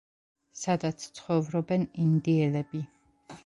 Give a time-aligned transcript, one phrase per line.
[0.61, 2.85] სადაც ცხოვრობენ ინდიელები.